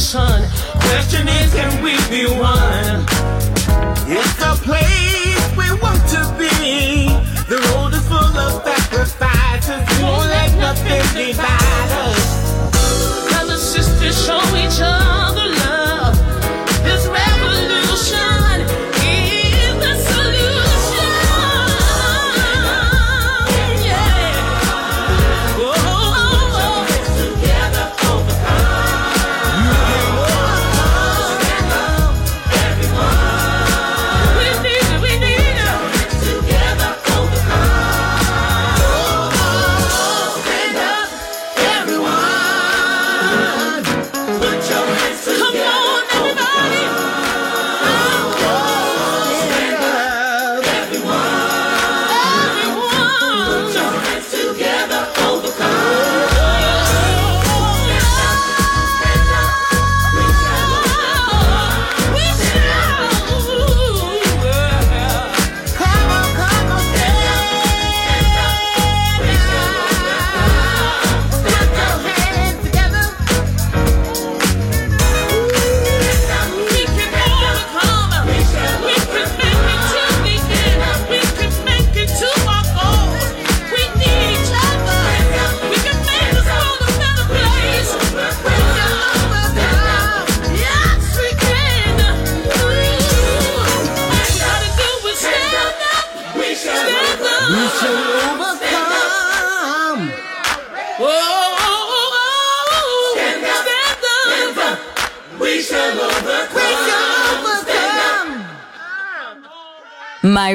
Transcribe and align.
question. 0.00 0.48
Question 0.80 1.28
is, 1.28 1.52
can 1.52 1.82
we 1.82 1.92
be 2.08 2.24
one? 2.26 3.04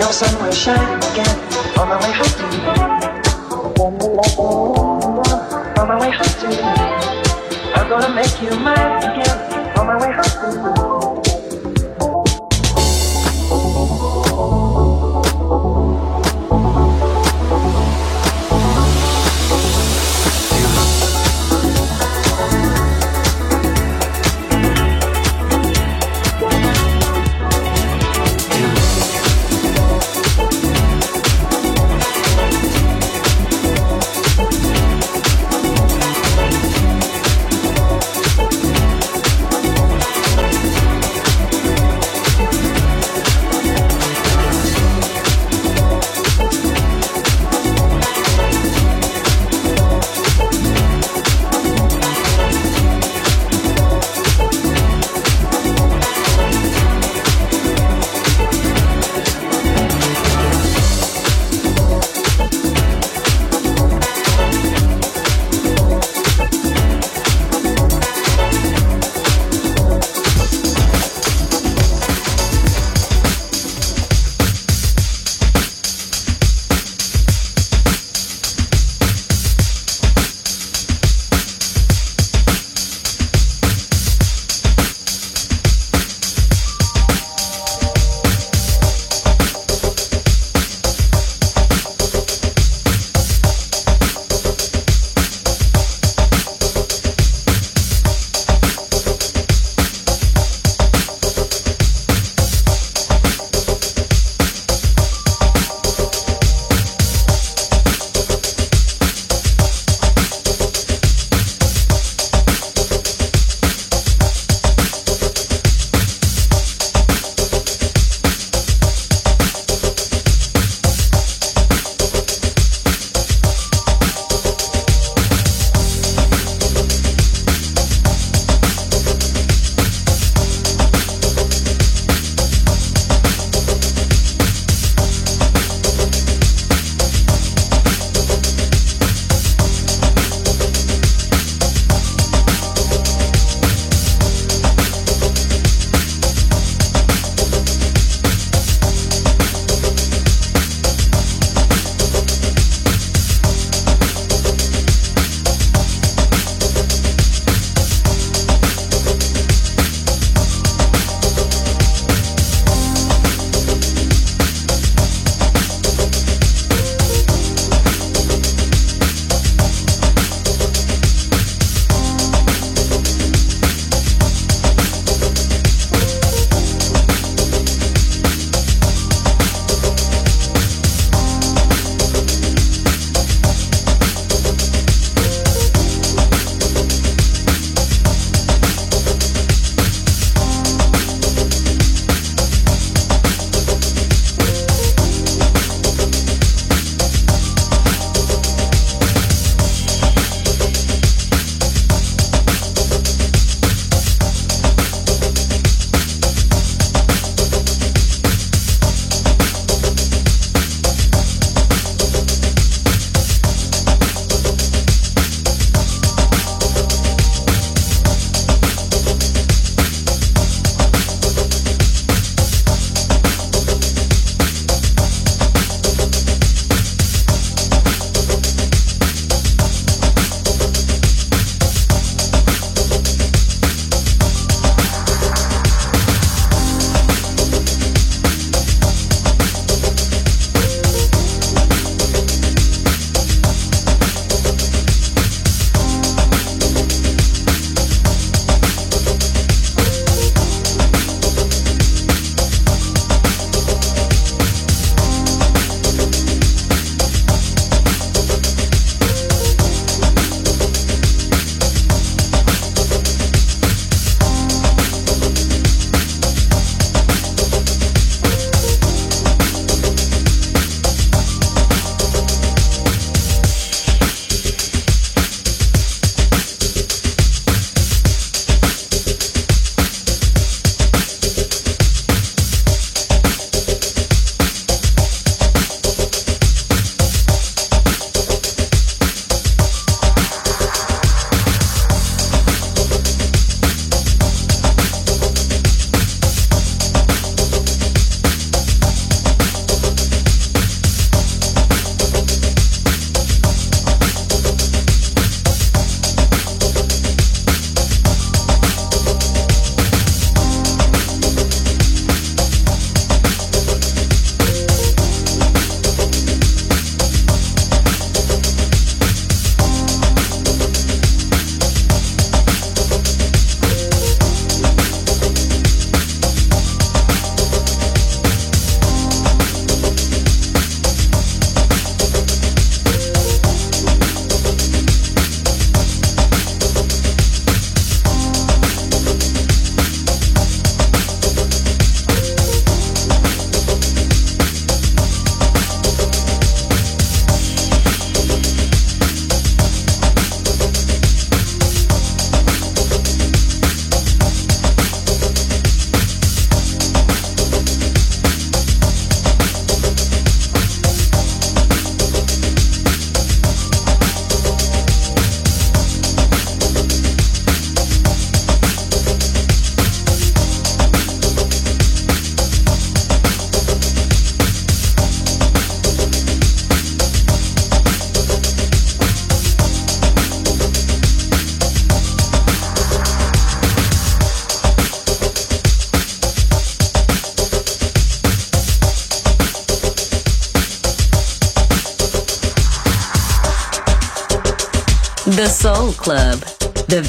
Your 0.00 0.12
sun 0.12 0.42
will 0.42 0.50
shine 0.50 0.98
again 1.12 1.36
on 1.78 1.86
my 1.90 1.98
way 2.00 2.12
home 2.12 2.32
to 2.40 2.46
you. 2.56 2.62
On 5.78 5.88
my 5.88 6.00
way 6.00 6.10
home 6.10 6.34
to 6.40 6.46
you, 6.56 6.62
I'm 7.74 7.86
gonna 7.90 8.14
make 8.14 8.40
you 8.40 8.50
mine 8.60 9.02
again. 9.04 9.19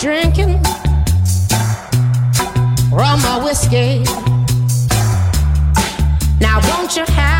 drinking 0.00 0.54
rum 2.90 3.20
or 3.26 3.44
whiskey. 3.44 4.02
Now, 6.40 6.58
won't 6.70 6.96
you 6.96 7.04
have? 7.08 7.39